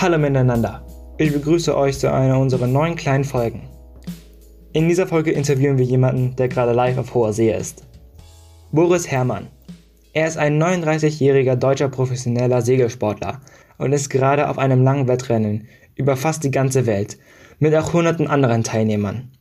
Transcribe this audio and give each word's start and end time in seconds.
Hallo 0.00 0.16
miteinander. 0.16 0.86
Ich 1.18 1.32
begrüße 1.32 1.76
euch 1.76 1.98
zu 1.98 2.12
einer 2.12 2.38
unserer 2.38 2.68
neuen 2.68 2.94
kleinen 2.94 3.24
Folgen. 3.24 3.68
In 4.72 4.86
dieser 4.86 5.08
Folge 5.08 5.32
interviewen 5.32 5.76
wir 5.76 5.84
jemanden, 5.84 6.36
der 6.36 6.46
gerade 6.46 6.70
live 6.70 6.98
auf 6.98 7.14
hoher 7.14 7.32
See 7.32 7.52
ist. 7.52 7.84
Boris 8.70 9.10
Herrmann. 9.10 9.48
Er 10.12 10.28
ist 10.28 10.38
ein 10.38 10.62
39-jähriger 10.62 11.56
deutscher 11.56 11.88
professioneller 11.88 12.62
Segelsportler 12.62 13.40
und 13.78 13.92
ist 13.92 14.08
gerade 14.08 14.48
auf 14.48 14.56
einem 14.56 14.84
langen 14.84 15.08
Wettrennen 15.08 15.66
über 15.96 16.14
fast 16.14 16.44
die 16.44 16.52
ganze 16.52 16.86
Welt 16.86 17.18
mit 17.58 17.74
auch 17.74 17.92
hunderten 17.92 18.28
anderen 18.28 18.62
Teilnehmern. 18.62 19.32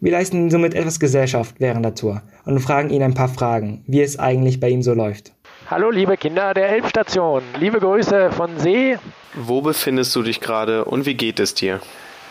Wir 0.00 0.10
leisten 0.10 0.38
ihm 0.38 0.50
somit 0.50 0.74
etwas 0.74 0.98
Gesellschaft 0.98 1.54
während 1.60 1.84
der 1.84 1.94
Tour 1.94 2.22
und 2.46 2.58
fragen 2.58 2.90
ihn 2.90 3.04
ein 3.04 3.14
paar 3.14 3.28
Fragen, 3.28 3.84
wie 3.86 4.00
es 4.00 4.18
eigentlich 4.18 4.58
bei 4.58 4.70
ihm 4.70 4.82
so 4.82 4.92
läuft. 4.92 5.37
Hallo 5.70 5.90
liebe 5.90 6.16
Kinder 6.16 6.54
der 6.54 6.70
Elbstation, 6.70 7.42
liebe 7.58 7.78
Grüße 7.78 8.32
von 8.32 8.58
See. 8.58 8.98
Wo 9.34 9.60
befindest 9.60 10.16
du 10.16 10.22
dich 10.22 10.40
gerade 10.40 10.86
und 10.86 11.04
wie 11.04 11.12
geht 11.12 11.38
es 11.40 11.52
dir? 11.52 11.80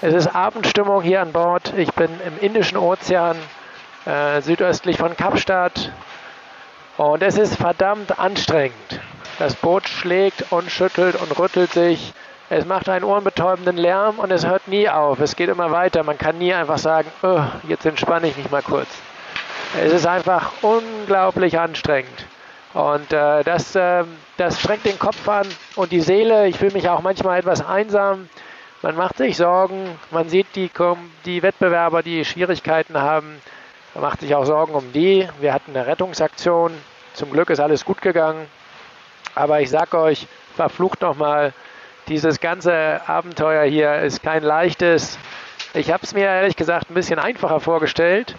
Es 0.02 0.16
ist 0.16 0.34
Abendstimmung 0.34 1.04
hier 1.04 1.22
an 1.22 1.34
Bord. 1.34 1.72
Ich 1.78 1.92
bin 1.92 2.10
im 2.26 2.40
Indischen 2.44 2.78
Ozean, 2.78 3.38
äh, 4.08 4.42
südöstlich 4.42 4.98
von 4.98 5.16
Kapstadt. 5.16 5.92
Und 6.98 7.22
es 7.22 7.38
ist 7.38 7.58
verdammt 7.58 8.18
anstrengend. 8.18 9.02
Das 9.38 9.54
Boot 9.54 9.88
schlägt 9.88 10.52
und 10.52 10.72
schüttelt 10.72 11.14
und 11.22 11.38
rüttelt 11.38 11.72
sich. 11.72 12.14
Es 12.50 12.66
macht 12.66 12.90
einen 12.90 13.06
ohrenbetäubenden 13.06 13.78
Lärm 13.78 14.18
und 14.18 14.32
es 14.32 14.48
hört 14.48 14.68
nie 14.68 14.90
auf. 14.90 15.20
Es 15.20 15.36
geht 15.36 15.50
immer 15.50 15.70
weiter. 15.70 16.02
Man 16.02 16.18
kann 16.18 16.40
nie 16.40 16.56
einfach 16.56 16.80
sagen, 16.80 17.12
oh, 17.22 17.44
jetzt 17.68 17.86
entspanne 17.86 18.30
ich 18.30 18.36
mich 18.36 18.50
mal 18.50 18.64
kurz. 18.64 18.90
Es 19.80 19.94
ist 19.94 20.08
einfach 20.08 20.54
unglaublich 20.64 21.60
anstrengend. 21.60 22.27
Und 22.78 23.12
äh, 23.12 23.44
das, 23.44 23.74
äh, 23.74 24.04
das 24.38 24.60
strengt 24.60 24.86
den 24.86 25.00
Kopf 25.00 25.28
an 25.28 25.48
und 25.76 25.92
die 25.92 26.00
Seele. 26.00 26.48
Ich 26.48 26.60
fühle 26.60 26.74
mich 26.74 26.88
auch 26.88 27.02
manchmal 27.02 27.40
etwas 27.40 27.66
einsam. 27.66 28.30
Man 28.84 28.96
macht 28.96 29.18
sich 29.18 29.36
Sorgen. 29.36 29.98
Man 30.12 30.30
sieht 30.30 30.56
die, 30.56 30.70
die 31.26 31.42
Wettbewerber, 31.42 32.04
die 32.04 32.24
Schwierigkeiten 32.24 32.96
haben. 32.96 33.42
Man 33.96 34.04
macht 34.04 34.20
sich 34.20 34.36
auch 34.36 34.46
Sorgen 34.46 34.76
um 34.76 34.94
die. 34.94 35.28
Wir 35.40 35.56
hatten 35.56 35.76
eine 35.76 35.88
Rettungsaktion. 35.88 36.72
Zum 37.14 37.32
Glück 37.32 37.50
ist 37.50 37.60
alles 37.60 37.84
gut 37.84 38.00
gegangen. 38.00 38.46
Aber 39.34 39.60
ich 39.60 39.72
sag 39.72 39.96
euch, 39.96 40.28
verflucht 40.56 41.02
nochmal, 41.02 41.54
dieses 42.08 42.40
ganze 42.40 43.02
Abenteuer 43.08 43.64
hier 43.64 44.02
ist 44.02 44.22
kein 44.22 44.44
leichtes. 44.44 45.18
Ich 45.74 45.92
habe 45.92 46.04
es 46.04 46.14
mir 46.14 46.26
ehrlich 46.26 46.56
gesagt 46.56 46.92
ein 46.92 46.94
bisschen 46.94 47.18
einfacher 47.18 47.60
vorgestellt. 47.60 48.36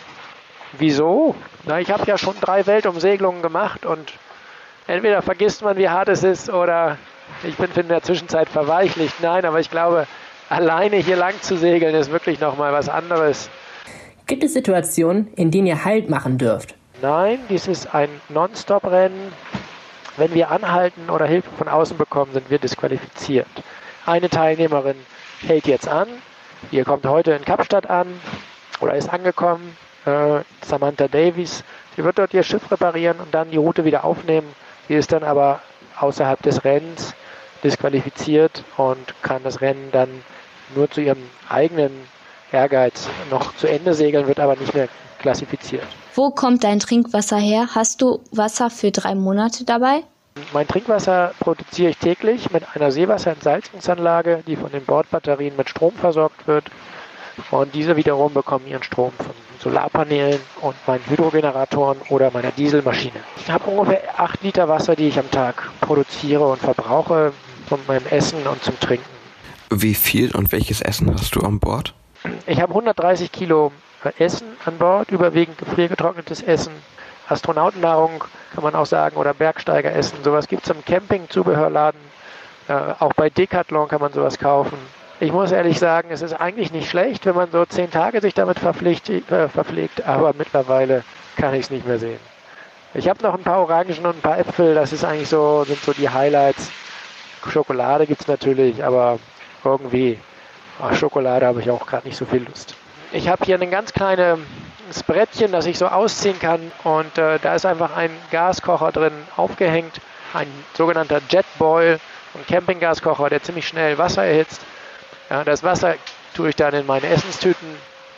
Wieso? 0.75 1.35
Na, 1.65 1.81
ich 1.81 1.91
habe 1.91 2.05
ja 2.07 2.17
schon 2.17 2.37
drei 2.41 2.67
Weltumsegelungen 2.67 3.43
gemacht 3.43 3.85
und 3.85 4.13
entweder 4.89 5.23
vergisst 5.23 5.63
man, 5.63 5.77
wie 5.77 5.89
hart 5.89 6.09
es 6.09 6.25
ist, 6.25 6.51
oder 6.51 6.99
ich 7.45 7.57
bin 7.57 7.71
in 7.77 7.89
der 7.89 8.03
Zwischenzeit 8.03 8.49
verweichlicht. 8.49 9.21
Nein, 9.21 9.45
aber 9.45 9.61
ich 9.61 9.71
glaube, 9.71 10.07
alleine 10.49 10.97
hier 10.97 11.17
lang 11.17 11.41
zu 11.41 11.57
segeln 11.57 11.95
ist 11.95 12.11
wirklich 12.11 12.41
nochmal 12.41 12.73
was 12.73 12.89
anderes. 12.89 13.49
Gibt 14.27 14.43
es 14.43 14.55
Situationen, 14.55 15.33
in 15.37 15.51
denen 15.51 15.67
ihr 15.67 15.85
Halt 15.85 16.11
machen 16.11 16.39
dürft? 16.39 16.75
Nein, 17.01 17.39
dies 17.49 17.69
ist 17.69 17.95
ein 17.95 18.09
Non-Stop-Rennen. 18.29 19.33
Wenn 20.17 20.35
wir 20.35 20.51
anhalten 20.51 21.11
oder 21.11 21.27
Hilfe 21.27 21.51
von 21.57 21.69
außen 21.69 21.97
bekommen, 21.97 22.33
sind 22.33 22.51
wir 22.51 22.59
disqualifiziert. 22.59 23.47
Eine 24.05 24.29
Teilnehmerin 24.29 24.97
hält 25.47 25.69
jetzt 25.69 25.87
an. 25.87 26.09
Ihr 26.73 26.85
kommt 26.85 27.07
heute 27.07 27.33
in 27.33 27.45
Kapstadt 27.45 27.89
an 27.89 28.09
oder 28.81 28.95
ist 28.95 29.09
angekommen 29.09 29.77
äh, 30.07 30.41
Samantha 30.63 31.07
Davies. 31.07 31.63
Sie 31.95 32.05
wird 32.05 32.19
dort 32.19 32.35
ihr 32.35 32.43
Schiff 32.43 32.71
reparieren 32.71 33.19
und 33.21 33.33
dann 33.33 33.51
die 33.51 33.59
Route 33.59 33.85
wieder 33.85 34.05
aufnehmen. 34.05 34.49
Sie 34.89 34.95
ist 34.95 35.13
dann 35.13 35.23
aber 35.23 35.61
außerhalb 36.01 36.43
des 36.43 36.65
Rennens 36.65 37.15
disqualifiziert 37.63 38.65
und 38.77 39.15
kann 39.23 39.43
das 39.43 39.61
Rennen 39.61 39.91
dann 39.93 40.09
nur 40.75 40.91
zu 40.91 41.01
ihrem 41.01 41.19
eigenen 41.49 41.93
Ehrgeiz 42.53 43.09
noch 43.31 43.55
zu 43.57 43.67
Ende 43.67 43.95
segeln, 43.95 44.27
wird 44.27 44.41
aber 44.41 44.57
nicht 44.57 44.75
mehr 44.75 44.89
klassifiziert. 45.19 45.87
Wo 46.15 46.31
kommt 46.31 46.65
dein 46.65 46.81
Trinkwasser 46.81 47.37
her? 47.37 47.69
Hast 47.75 48.01
du 48.01 48.21
Wasser 48.33 48.71
für 48.71 48.91
drei 48.91 49.15
Monate 49.15 49.65
dabei? 49.65 50.03
Mein 50.53 50.69
Trinkwasser 50.69 51.35
produziere 51.41 51.91
ich 51.91 51.99
täglich 51.99 52.51
mit 52.53 52.65
einer 52.75 52.93
Seewasserentsalzungsanlage, 52.93 54.45
die 54.47 54.57
von 54.57 54.71
den 54.71 54.85
Bordbatterien 54.85 55.57
mit 55.57 55.69
Strom 55.69 55.93
versorgt 55.95 56.47
wird. 56.47 56.65
Und 57.51 57.75
diese 57.75 57.97
wiederum 57.97 58.33
bekommen 58.33 58.67
ihren 58.67 58.83
Strom 58.83 59.13
von 59.13 59.35
Solarpanelen 59.61 60.41
und 60.61 60.75
meinen 60.87 61.05
Hydrogeneratoren 61.09 61.99
oder 62.09 62.31
meiner 62.31 62.53
Dieselmaschine. 62.53 63.21
Ich 63.37 63.51
habe 63.51 63.71
ungefähr 63.71 64.03
8 64.17 64.43
Liter 64.43 64.69
Wasser, 64.69 64.95
die 64.97 65.09
ich 65.09 65.19
am 65.19 65.31
Tag 65.31 65.71
produziere 65.81 66.47
und 66.47 66.61
verbrauche 66.61 67.33
von 67.69 67.81
meinem 67.87 68.07
Essen 68.11 68.47
und 68.47 68.63
zum 68.63 68.79
Trinken. 68.81 69.09
Wie 69.71 69.95
viel 69.95 70.35
und 70.35 70.53
welches 70.53 70.81
Essen 70.81 71.13
hast 71.13 71.35
du 71.35 71.41
an 71.41 71.59
Bord? 71.59 71.95
Ich 72.47 72.61
habe 72.61 72.73
130 72.73 73.31
Kilo 73.31 73.73
Essen 74.19 74.47
an 74.65 74.79
Bord, 74.79 75.11
überwiegend 75.11 75.59
gefriergetrocknetes 75.59 76.43
Essen. 76.43 76.73
Astronautennahrung 77.29 78.25
kann 78.55 78.65
man 78.65 78.75
auch 78.75 78.87
sagen 78.87 79.17
oder 79.17 79.35
Bergsteigeressen. 79.35 80.25
Sowas 80.25 80.49
gibt 80.49 80.65
es 80.65 80.71
im 80.71 80.85
Campingzubehörladen. 80.85 82.01
Äh, 82.69 82.73
auch 82.99 83.13
bei 83.15 83.29
Decathlon 83.29 83.89
kann 83.89 84.01
man 84.01 84.13
sowas 84.13 84.39
kaufen. 84.39 84.79
Ich 85.21 85.33
muss 85.33 85.51
ehrlich 85.51 85.81
sagen, 85.81 86.11
es 86.13 86.23
ist 86.23 86.33
eigentlich 86.33 86.71
nicht 86.71 86.89
schlecht, 86.89 87.27
wenn 87.27 87.35
man 87.35 87.51
so 87.51 87.65
zehn 87.65 87.91
Tage 87.91 88.21
sich 88.21 88.35
damit 88.35 88.59
äh, 88.59 89.49
verpflegt, 89.49 90.07
aber 90.07 90.33
mittlerweile 90.39 91.03
kann 91.37 91.55
ich 91.55 91.63
es 91.63 91.71
nicht 91.71 91.85
mehr 91.87 91.99
sehen. 91.99 92.21
Ich 92.95 93.09
habe 93.09 93.21
noch 93.25 93.35
ein 93.35 93.43
paar 93.43 93.59
Orangen 93.59 93.99
und 93.99 94.17
ein 94.17 94.21
paar 94.21 94.39
Äpfel, 94.39 94.77
das 94.77 94.93
ist 94.93 95.05
eigentlich 95.05 95.29
so, 95.29 95.65
sind 95.65 95.83
so 95.83 95.93
die 95.93 96.09
Highlights. 96.09 96.71
Schokolade 97.49 98.07
gibt 98.07 98.21
es 98.21 98.29
natürlich, 98.29 98.85
aber 98.85 99.19
irgendwie, 99.65 100.19
ach, 100.81 100.95
Schokolade 100.95 101.47
habe 101.47 101.61
ich 101.63 101.71
auch 101.71 101.85
gerade 101.85 102.07
nicht 102.07 102.17
so 102.17 102.25
viel 102.25 102.45
Lust. 102.45 102.77
Ich 103.11 103.29
habe 103.29 103.45
hier 103.45 103.61
ein 103.61 103.71
ganz 103.73 103.93
kleines 103.93 104.39
Brettchen, 105.05 105.51
das 105.51 105.67
ich 105.67 105.79
so 105.79 105.89
ausziehen 105.89 106.39
kann 106.39 106.71
und 106.85 107.19
äh, 107.19 107.41
da 107.41 107.57
ist 107.57 107.67
einfach 107.67 107.97
ein 107.97 108.11
Gaskocher 108.31 108.93
drin 108.93 109.13
aufgehängt, 109.37 110.01
ein 110.33 110.47
sogenannter 110.75 111.21
Jetboil, 111.29 111.99
ein 112.35 112.47
Campinggaskocher, 112.47 113.31
der 113.31 113.43
ziemlich 113.43 113.67
schnell 113.67 113.99
Wasser 113.99 114.25
erhitzt. 114.25 114.63
Ja, 115.31 115.45
das 115.45 115.63
Wasser 115.63 115.97
tue 116.35 116.49
ich 116.49 116.57
dann 116.57 116.73
in 116.73 116.87
meine 116.87 117.07
Essenstüten. 117.07 117.69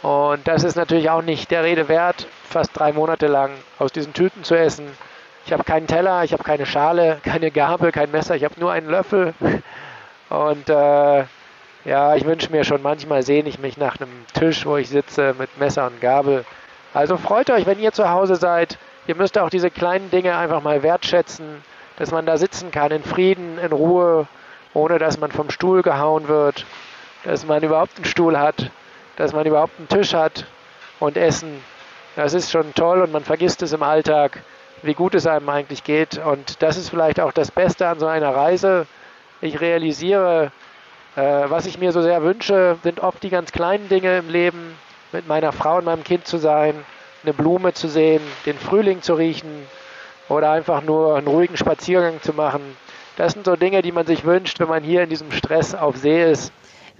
Und 0.02 0.46
das 0.46 0.62
ist 0.62 0.76
natürlich 0.76 1.10
auch 1.10 1.22
nicht 1.22 1.50
der 1.50 1.64
Rede 1.64 1.88
wert, 1.88 2.26
fast 2.48 2.70
drei 2.78 2.92
Monate 2.92 3.26
lang 3.26 3.50
aus 3.78 3.92
diesen 3.92 4.12
Tüten 4.14 4.44
zu 4.44 4.54
essen. 4.54 4.86
Ich 5.44 5.52
habe 5.52 5.64
keinen 5.64 5.88
Teller, 5.88 6.22
ich 6.22 6.32
habe 6.32 6.44
keine 6.44 6.66
Schale, 6.66 7.18
keine 7.24 7.50
Gabel, 7.50 7.90
kein 7.92 8.10
Messer, 8.10 8.36
ich 8.36 8.44
habe 8.44 8.58
nur 8.58 8.72
einen 8.72 8.88
Löffel. 8.88 9.34
Und 10.28 10.68
äh, 10.70 11.24
ja, 11.84 12.14
ich 12.14 12.24
wünsche 12.24 12.52
mir 12.52 12.62
schon 12.64 12.82
manchmal 12.82 13.22
sehne 13.22 13.48
ich 13.48 13.58
mich 13.58 13.76
nach 13.76 14.00
einem 14.00 14.10
Tisch, 14.32 14.64
wo 14.64 14.76
ich 14.76 14.88
sitze 14.88 15.34
mit 15.38 15.58
Messer 15.58 15.86
und 15.86 16.00
Gabel. 16.00 16.44
Also 16.94 17.16
freut 17.16 17.50
euch, 17.50 17.66
wenn 17.66 17.80
ihr 17.80 17.92
zu 17.92 18.10
Hause 18.10 18.36
seid. 18.36 18.78
Ihr 19.06 19.16
müsst 19.16 19.36
auch 19.36 19.50
diese 19.50 19.70
kleinen 19.70 20.10
Dinge 20.10 20.36
einfach 20.36 20.62
mal 20.62 20.82
wertschätzen, 20.82 21.62
dass 21.96 22.12
man 22.12 22.26
da 22.26 22.36
sitzen 22.36 22.70
kann 22.70 22.92
in 22.92 23.02
Frieden, 23.02 23.58
in 23.58 23.72
Ruhe, 23.72 24.28
ohne 24.74 24.98
dass 24.98 25.18
man 25.18 25.32
vom 25.32 25.50
Stuhl 25.50 25.82
gehauen 25.82 26.28
wird 26.28 26.64
dass 27.24 27.46
man 27.46 27.62
überhaupt 27.62 27.96
einen 27.96 28.04
Stuhl 28.04 28.38
hat, 28.38 28.70
dass 29.16 29.32
man 29.32 29.46
überhaupt 29.46 29.78
einen 29.78 29.88
Tisch 29.88 30.14
hat 30.14 30.46
und 30.98 31.16
Essen. 31.16 31.62
Das 32.16 32.34
ist 32.34 32.50
schon 32.50 32.74
toll 32.74 33.02
und 33.02 33.12
man 33.12 33.24
vergisst 33.24 33.62
es 33.62 33.72
im 33.72 33.82
Alltag, 33.82 34.42
wie 34.82 34.94
gut 34.94 35.14
es 35.14 35.26
einem 35.26 35.48
eigentlich 35.48 35.84
geht. 35.84 36.18
Und 36.18 36.62
das 36.62 36.76
ist 36.76 36.88
vielleicht 36.88 37.20
auch 37.20 37.32
das 37.32 37.50
Beste 37.50 37.86
an 37.86 37.98
so 37.98 38.06
einer 38.06 38.34
Reise. 38.34 38.86
Ich 39.40 39.60
realisiere, 39.60 40.52
äh, 41.16 41.20
was 41.48 41.66
ich 41.66 41.78
mir 41.78 41.92
so 41.92 42.02
sehr 42.02 42.22
wünsche, 42.22 42.76
sind 42.82 43.00
oft 43.00 43.22
die 43.22 43.30
ganz 43.30 43.52
kleinen 43.52 43.88
Dinge 43.88 44.18
im 44.18 44.28
Leben, 44.28 44.76
mit 45.12 45.26
meiner 45.26 45.52
Frau 45.52 45.78
und 45.78 45.84
meinem 45.84 46.04
Kind 46.04 46.26
zu 46.26 46.38
sein, 46.38 46.74
eine 47.22 47.34
Blume 47.34 47.72
zu 47.72 47.88
sehen, 47.88 48.22
den 48.46 48.58
Frühling 48.58 49.02
zu 49.02 49.14
riechen 49.14 49.66
oder 50.28 50.50
einfach 50.50 50.82
nur 50.82 51.16
einen 51.16 51.26
ruhigen 51.26 51.56
Spaziergang 51.56 52.22
zu 52.22 52.32
machen. 52.32 52.60
Das 53.16 53.32
sind 53.32 53.44
so 53.44 53.56
Dinge, 53.56 53.82
die 53.82 53.92
man 53.92 54.06
sich 54.06 54.24
wünscht, 54.24 54.60
wenn 54.60 54.68
man 54.68 54.82
hier 54.82 55.02
in 55.02 55.10
diesem 55.10 55.32
Stress 55.32 55.74
auf 55.74 55.96
See 55.96 56.30
ist. 56.30 56.52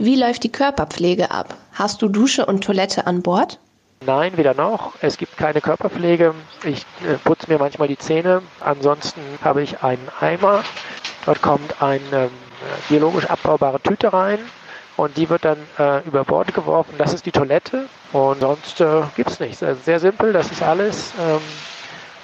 Wie 0.02 0.17
läuft 0.17 0.44
die 0.44 0.50
Körperpflege 0.50 1.31
ab? 1.31 1.55
Hast 1.75 2.00
du 2.00 2.08
Dusche 2.08 2.47
und 2.47 2.64
Toilette 2.64 3.06
an 3.06 3.20
Bord? 3.20 3.58
Nein, 4.06 4.35
weder 4.38 4.55
noch. 4.55 4.94
Es 5.02 5.19
gibt 5.19 5.37
keine 5.37 5.61
Körperpflege. 5.61 6.35
Ich 6.64 6.87
äh, 7.06 7.19
putze 7.23 7.50
mir 7.50 7.58
manchmal 7.58 7.87
die 7.87 7.99
Zähne. 7.99 8.41
Ansonsten 8.61 9.20
habe 9.44 9.61
ich 9.61 9.82
einen 9.82 10.08
Eimer. 10.19 10.64
Dort 11.26 11.43
kommt 11.43 11.82
eine 11.82 12.00
ähm, 12.14 12.31
biologisch 12.88 13.26
abbaubare 13.26 13.79
Tüte 13.79 14.11
rein 14.11 14.38
und 14.97 15.19
die 15.19 15.29
wird 15.29 15.44
dann 15.44 15.58
äh, 15.79 15.99
über 16.08 16.25
Bord 16.25 16.55
geworfen. 16.55 16.94
Das 16.96 17.12
ist 17.12 17.26
die 17.26 17.32
Toilette 17.32 17.85
und 18.14 18.41
sonst 18.41 18.81
äh, 18.81 19.03
gibt 19.17 19.32
es 19.32 19.38
nichts. 19.38 19.62
Also 19.62 19.82
sehr 19.85 20.00
simpel, 20.00 20.32
das 20.32 20.50
ist 20.50 20.62
alles. 20.62 21.12
Ähm, 21.20 21.43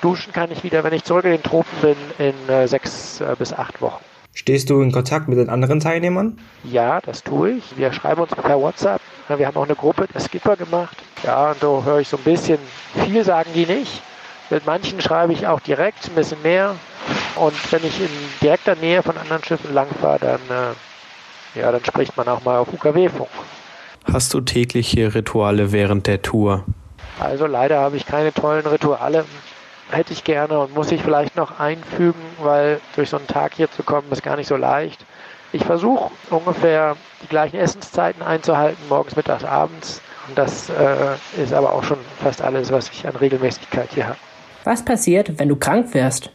duschen 0.01 0.33
kann 0.33 0.51
ich 0.51 0.65
wieder, 0.65 0.83
wenn 0.83 0.95
ich 0.95 1.05
zurück 1.05 1.27
in 1.27 1.33
den 1.33 1.43
Tropen 1.43 1.77
bin, 1.83 1.97
in 2.17 2.49
äh, 2.49 2.67
sechs 2.69 3.21
äh, 3.21 3.37
bis 3.39 3.53
acht 3.53 3.83
Wochen. 3.83 4.03
Stehst 4.37 4.69
du 4.69 4.83
in 4.83 4.93
Kontakt 4.93 5.29
mit 5.29 5.39
den 5.39 5.49
anderen 5.49 5.81
Teilnehmern? 5.81 6.39
Ja, 6.63 7.01
das 7.01 7.23
tue 7.23 7.53
ich. 7.53 7.79
Wir 7.79 7.91
schreiben 7.95 8.21
uns 8.21 8.33
per 8.33 8.61
WhatsApp. 8.61 9.01
Wir 9.29 9.47
haben 9.47 9.57
auch 9.57 9.65
eine 9.65 9.75
Gruppe 9.75 10.07
der 10.13 10.21
Skipper 10.21 10.57
gemacht. 10.57 10.95
Ja, 11.25 11.53
und 11.53 11.63
da 11.63 11.83
höre 11.83 12.01
ich 12.01 12.09
so 12.09 12.19
ein 12.19 12.23
bisschen. 12.23 12.59
Viel 13.07 13.25
sagen 13.25 13.49
die 13.55 13.65
nicht. 13.65 14.03
Mit 14.51 14.67
manchen 14.67 15.01
schreibe 15.01 15.33
ich 15.33 15.47
auch 15.47 15.61
direkt 15.61 16.07
ein 16.07 16.15
bisschen 16.15 16.43
mehr. 16.43 16.77
Und 17.37 17.73
wenn 17.73 17.83
ich 17.83 17.99
in 17.99 18.11
direkter 18.43 18.77
Nähe 18.77 19.03
von 19.03 19.17
anderen 19.17 19.43
Schiffen 19.43 19.73
langfahre, 19.73 20.19
dann 20.19 20.41
äh, 20.51 21.59
ja, 21.59 21.73
dann 21.73 21.83
spricht 21.83 22.15
man 22.19 22.29
auch 22.29 22.45
mal 22.45 22.59
auf 22.59 22.71
UKW-Funk. 22.71 23.31
Hast 24.05 24.35
du 24.35 24.43
tägliche 24.43 25.15
Rituale 25.15 25.73
während 25.73 26.07
der 26.07 26.21
Tour? 26.21 26.67
Also 27.19 27.47
leider 27.47 27.81
habe 27.81 27.97
ich 27.97 28.05
keine 28.05 28.35
tollen 28.35 28.67
Rituale. 28.67 29.25
Hätte 29.91 30.13
ich 30.13 30.25
gerne 30.25 30.59
und 30.59 30.75
muss 30.75 30.91
ich 30.91 31.03
vielleicht 31.03 31.37
noch 31.37 31.61
einfügen, 31.61 32.21
weil 32.39 32.81
durch 32.97 33.11
so 33.11 33.19
einen 33.19 33.29
Tag 33.29 33.55
hier 33.55 33.71
zu 33.71 33.83
kommen 33.83 34.11
ist 34.11 34.23
gar 34.23 34.37
nicht 34.37 34.49
so 34.49 34.57
leicht. 34.57 35.05
Ich 35.53 35.65
versuche 35.65 36.11
ungefähr 36.31 36.97
die 37.23 37.29
gleichen 37.29 37.57
Essenszeiten 37.57 38.23
einzuhalten, 38.23 38.83
morgens, 38.89 39.15
mittags, 39.15 39.45
abends. 39.45 40.03
Und 40.29 40.37
das 40.37 40.69
äh, 40.71 41.43
ist 41.43 41.53
aber 41.53 41.73
auch 41.73 41.85
schon 41.85 41.99
fast 42.23 42.43
alles, 42.43 42.73
was 42.73 42.91
ich 42.91 43.07
an 43.07 43.15
Regelmäßigkeit 43.15 43.91
hier 43.93 44.09
habe. 44.09 44.19
Was 44.67 44.85
passiert, 44.85 45.39
wenn 45.39 45.49
du 45.49 45.55
krank 45.55 45.95
wirst? 45.95 46.31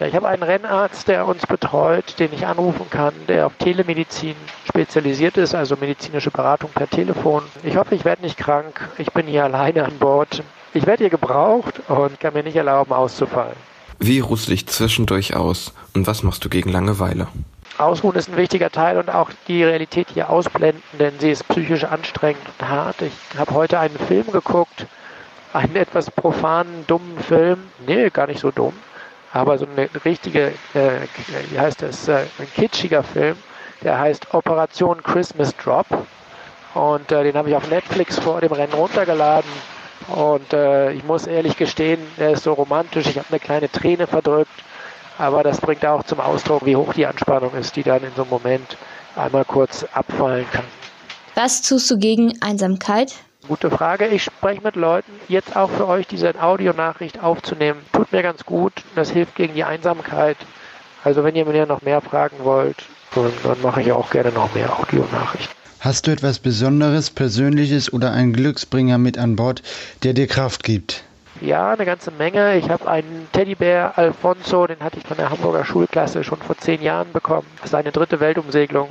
Ja, 0.00 0.08
ich 0.08 0.16
habe 0.16 0.26
einen 0.26 0.42
Rennarzt, 0.42 1.06
der 1.06 1.24
uns 1.24 1.46
betreut, 1.46 2.18
den 2.18 2.32
ich 2.32 2.44
anrufen 2.44 2.86
kann, 2.90 3.14
der 3.28 3.46
auf 3.46 3.52
Telemedizin 3.60 4.34
spezialisiert 4.68 5.36
ist, 5.36 5.54
also 5.54 5.76
medizinische 5.76 6.32
Beratung 6.32 6.68
per 6.74 6.90
Telefon. 6.90 7.44
Ich 7.62 7.76
hoffe, 7.76 7.94
ich 7.94 8.04
werde 8.04 8.22
nicht 8.22 8.38
krank. 8.38 8.88
Ich 8.98 9.12
bin 9.12 9.28
hier 9.28 9.44
alleine 9.44 9.84
an 9.84 9.98
Bord. 10.00 10.42
Ich 10.74 10.84
werde 10.84 11.04
hier 11.04 11.10
gebraucht 11.10 11.80
und 11.86 12.18
kann 12.18 12.34
mir 12.34 12.42
nicht 12.42 12.56
erlauben, 12.56 12.92
auszufallen. 12.92 13.54
Wie 14.00 14.18
ruhst 14.18 14.48
du 14.48 14.50
dich 14.50 14.66
zwischendurch 14.66 15.36
aus 15.36 15.72
und 15.94 16.08
was 16.08 16.24
machst 16.24 16.44
du 16.44 16.48
gegen 16.48 16.72
Langeweile? 16.72 17.28
Ausruhen 17.78 18.16
ist 18.16 18.28
ein 18.28 18.36
wichtiger 18.36 18.70
Teil 18.70 18.98
und 18.98 19.10
auch 19.10 19.30
die 19.46 19.62
Realität 19.62 20.08
hier 20.12 20.28
ausblenden, 20.28 20.82
denn 20.98 21.12
sie 21.20 21.30
ist 21.30 21.46
psychisch 21.46 21.84
anstrengend 21.84 22.42
und 22.58 22.68
hart. 22.68 22.96
Ich 23.02 23.38
habe 23.38 23.54
heute 23.54 23.78
einen 23.78 23.96
Film 23.96 24.32
geguckt, 24.32 24.86
einen 25.56 25.76
etwas 25.76 26.10
profanen, 26.10 26.84
dummen 26.86 27.18
Film. 27.18 27.58
Nee, 27.86 28.10
gar 28.10 28.26
nicht 28.26 28.40
so 28.40 28.50
dumm, 28.50 28.72
aber 29.32 29.58
so 29.58 29.66
eine 29.66 29.88
richtige, 30.04 30.52
äh, 30.74 31.06
wie 31.50 31.58
heißt 31.58 31.82
das, 31.82 32.08
äh, 32.08 32.24
ein 32.38 32.48
kitschiger 32.54 33.02
Film, 33.02 33.36
der 33.82 33.98
heißt 33.98 34.34
Operation 34.34 35.02
Christmas 35.02 35.54
Drop. 35.56 35.86
Und 36.74 37.10
äh, 37.10 37.24
den 37.24 37.36
habe 37.36 37.48
ich 37.48 37.56
auf 37.56 37.70
Netflix 37.70 38.18
vor 38.18 38.40
dem 38.40 38.52
Rennen 38.52 38.72
runtergeladen. 38.72 39.50
Und 40.08 40.52
äh, 40.52 40.92
ich 40.92 41.04
muss 41.04 41.26
ehrlich 41.26 41.56
gestehen, 41.56 42.00
er 42.18 42.32
ist 42.32 42.42
so 42.42 42.52
romantisch. 42.52 43.06
Ich 43.06 43.16
habe 43.16 43.28
eine 43.30 43.40
kleine 43.40 43.70
Träne 43.70 44.06
verdrückt. 44.06 44.50
Aber 45.18 45.42
das 45.42 45.60
bringt 45.60 45.84
auch 45.86 46.02
zum 46.02 46.20
Ausdruck, 46.20 46.66
wie 46.66 46.76
hoch 46.76 46.92
die 46.92 47.06
Anspannung 47.06 47.54
ist, 47.54 47.76
die 47.76 47.82
dann 47.82 48.02
in 48.02 48.12
so 48.14 48.22
einem 48.22 48.30
Moment 48.30 48.76
einmal 49.16 49.46
kurz 49.46 49.84
abfallen 49.94 50.46
kann. 50.52 50.64
Was 51.34 51.62
tust 51.62 51.90
du 51.90 51.98
gegen 51.98 52.40
Einsamkeit? 52.42 53.14
Gute 53.48 53.70
Frage. 53.70 54.06
Ich 54.08 54.24
spreche 54.24 54.60
mit 54.62 54.74
Leuten. 54.76 55.12
Jetzt 55.28 55.56
auch 55.56 55.70
für 55.70 55.86
euch 55.86 56.06
diese 56.06 56.34
Audionachricht 56.40 57.22
aufzunehmen, 57.22 57.80
tut 57.92 58.12
mir 58.12 58.22
ganz 58.22 58.44
gut. 58.44 58.72
Das 58.94 59.10
hilft 59.10 59.36
gegen 59.36 59.54
die 59.54 59.64
Einsamkeit. 59.64 60.36
Also 61.04 61.22
wenn 61.22 61.36
ihr 61.36 61.44
mir 61.44 61.66
noch 61.66 61.82
mehr 61.82 62.00
fragen 62.00 62.38
wollt, 62.40 62.76
dann 63.14 63.62
mache 63.62 63.82
ich 63.82 63.92
auch 63.92 64.10
gerne 64.10 64.32
noch 64.32 64.52
mehr 64.54 64.76
Audionachrichten. 64.78 65.54
Hast 65.78 66.06
du 66.06 66.10
etwas 66.10 66.40
Besonderes, 66.40 67.10
Persönliches 67.10 67.92
oder 67.92 68.12
einen 68.12 68.32
Glücksbringer 68.32 68.98
mit 68.98 69.18
an 69.18 69.36
Bord, 69.36 69.62
der 70.02 70.14
dir 70.14 70.26
Kraft 70.26 70.64
gibt? 70.64 71.04
Ja, 71.40 71.70
eine 71.70 71.84
ganze 71.84 72.10
Menge. 72.10 72.56
Ich 72.56 72.68
habe 72.70 72.88
einen 72.88 73.28
Teddybär 73.32 73.92
Alfonso, 73.96 74.66
den 74.66 74.80
hatte 74.80 74.98
ich 74.98 75.06
von 75.06 75.18
der 75.18 75.30
Hamburger 75.30 75.64
Schulklasse 75.64 76.24
schon 76.24 76.38
vor 76.38 76.56
zehn 76.56 76.82
Jahren 76.82 77.12
bekommen. 77.12 77.46
Das 77.58 77.70
ist 77.70 77.74
eine 77.74 77.92
dritte 77.92 78.18
Weltumsegelung. 78.18 78.88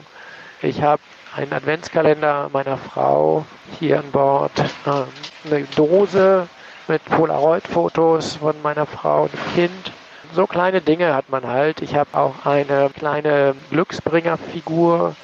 Ich 0.61 0.81
habe 0.81 1.01
einen 1.35 1.51
Adventskalender 1.51 2.49
meiner 2.53 2.77
Frau 2.77 3.45
hier 3.79 3.99
an 3.99 4.11
Bord, 4.11 4.51
ähm, 4.85 5.05
eine 5.45 5.63
Dose 5.75 6.47
mit 6.87 7.03
Polaroid-Fotos 7.05 8.37
von 8.37 8.61
meiner 8.61 8.85
Frau 8.85 9.23
und 9.23 9.31
Kind. 9.53 9.91
So 10.33 10.47
kleine 10.47 10.81
Dinge 10.81 11.13
hat 11.13 11.29
man 11.29 11.45
halt. 11.45 11.81
Ich 11.81 11.95
habe 11.95 12.09
auch 12.13 12.45
eine 12.45 12.89
kleine 12.89 13.55
Glücksbringerfigur, 13.69 15.15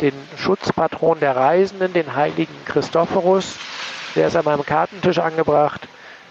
den 0.00 0.12
Schutzpatron 0.36 1.20
der 1.20 1.36
Reisenden, 1.36 1.92
den 1.92 2.16
heiligen 2.16 2.54
Christophorus. 2.64 3.56
Der 4.16 4.26
ist 4.26 4.36
an 4.36 4.44
meinem 4.44 4.64
Kartentisch 4.64 5.18
angebracht. 5.18 5.86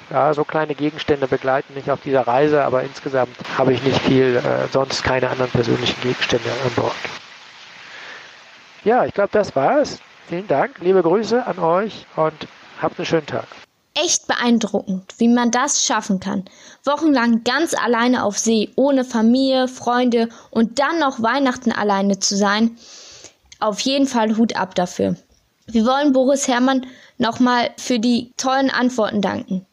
Ja, 0.09 0.33
so 0.33 0.43
kleine 0.43 0.73
Gegenstände 0.73 1.27
begleiten 1.27 1.75
mich 1.75 1.91
auf 1.91 2.01
dieser 2.01 2.27
Reise, 2.27 2.63
aber 2.65 2.83
insgesamt 2.83 3.35
habe 3.57 3.73
ich 3.73 3.83
nicht 3.83 4.01
viel, 4.01 4.37
äh, 4.37 4.67
sonst 4.71 5.03
keine 5.03 5.29
anderen 5.29 5.51
persönlichen 5.51 6.01
Gegenstände 6.01 6.49
an 6.49 6.71
Bord. 6.75 6.95
Ja, 8.89 9.05
ich 9.05 9.13
glaube, 9.13 9.29
das 9.31 9.55
war's. 9.55 9.99
Vielen 10.29 10.47
Dank, 10.47 10.79
liebe 10.79 11.03
Grüße 11.03 11.45
an 11.45 11.59
euch 11.59 12.07
und 12.15 12.33
habt 12.81 12.97
einen 12.97 13.05
schönen 13.05 13.27
Tag. 13.27 13.45
Echt 13.93 14.25
beeindruckend, 14.25 15.13
wie 15.19 15.27
man 15.27 15.51
das 15.51 15.85
schaffen 15.85 16.19
kann. 16.19 16.45
Wochenlang 16.85 17.43
ganz 17.43 17.75
alleine 17.75 18.23
auf 18.23 18.39
See, 18.39 18.71
ohne 18.75 19.05
Familie, 19.05 19.67
Freunde 19.67 20.29
und 20.49 20.79
dann 20.79 20.97
noch 20.97 21.21
Weihnachten 21.21 21.71
alleine 21.71 22.17
zu 22.17 22.35
sein. 22.35 22.79
Auf 23.59 23.79
jeden 23.81 24.07
Fall 24.07 24.35
Hut 24.37 24.55
ab 24.55 24.73
dafür. 24.73 25.15
Wir 25.67 25.85
wollen 25.85 26.11
Boris 26.11 26.47
Herrmann 26.47 26.87
nochmal 27.19 27.69
für 27.77 27.99
die 27.99 28.31
tollen 28.37 28.71
Antworten 28.71 29.21
danken. 29.21 29.67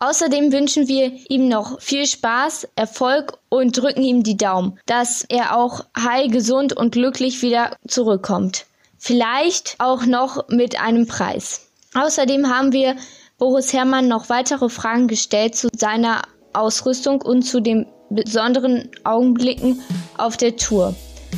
Außerdem 0.00 0.52
wünschen 0.52 0.86
wir 0.86 1.12
ihm 1.28 1.48
noch 1.48 1.80
viel 1.80 2.06
Spaß, 2.06 2.68
Erfolg 2.76 3.38
und 3.48 3.76
drücken 3.76 4.02
ihm 4.02 4.22
die 4.22 4.36
Daumen, 4.36 4.78
dass 4.86 5.24
er 5.28 5.56
auch 5.56 5.84
heil, 5.96 6.28
gesund 6.28 6.72
und 6.72 6.92
glücklich 6.92 7.42
wieder 7.42 7.76
zurückkommt. 7.86 8.66
Vielleicht 8.96 9.74
auch 9.78 10.06
noch 10.06 10.48
mit 10.48 10.80
einem 10.80 11.08
Preis. 11.08 11.66
Außerdem 11.94 12.48
haben 12.48 12.72
wir 12.72 12.94
Boris 13.38 13.72
Herrmann 13.72 14.06
noch 14.06 14.28
weitere 14.28 14.68
Fragen 14.68 15.08
gestellt 15.08 15.56
zu 15.56 15.68
seiner 15.76 16.22
Ausrüstung 16.52 17.20
und 17.22 17.42
zu 17.42 17.60
den 17.60 17.86
besonderen 18.10 18.90
Augenblicken 19.02 19.82
auf 20.16 20.36
der 20.36 20.56
Tour. 20.56 20.94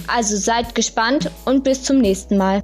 Also 0.07 0.37
seid 0.37 0.75
gespannt 0.75 1.31
und 1.47 1.65
bis 1.65 1.83
zum 1.83 1.99
nächsten 1.99 2.37
Mal. 2.37 2.63